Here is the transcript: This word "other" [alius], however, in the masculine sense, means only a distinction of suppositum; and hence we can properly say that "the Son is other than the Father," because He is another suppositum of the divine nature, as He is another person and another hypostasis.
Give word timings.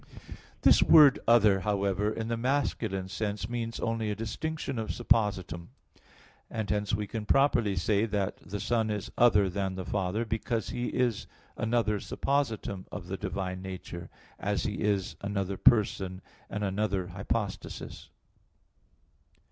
This 0.63 0.81
word 0.81 1.19
"other" 1.27 1.59
[alius], 1.59 1.61
however, 1.63 2.09
in 2.11 2.27
the 2.27 2.35
masculine 2.35 3.07
sense, 3.07 3.47
means 3.47 3.79
only 3.79 4.09
a 4.09 4.15
distinction 4.15 4.79
of 4.79 4.89
suppositum; 4.89 5.67
and 6.49 6.67
hence 6.67 6.95
we 6.95 7.05
can 7.05 7.27
properly 7.27 7.75
say 7.75 8.07
that 8.07 8.37
"the 8.37 8.59
Son 8.59 8.89
is 8.89 9.11
other 9.15 9.47
than 9.47 9.75
the 9.75 9.85
Father," 9.85 10.25
because 10.25 10.69
He 10.71 10.87
is 10.87 11.27
another 11.55 11.99
suppositum 11.99 12.85
of 12.91 13.09
the 13.09 13.17
divine 13.17 13.61
nature, 13.61 14.09
as 14.39 14.63
He 14.63 14.81
is 14.81 15.17
another 15.21 15.55
person 15.55 16.23
and 16.49 16.63
another 16.63 17.05
hypostasis. 17.09 18.09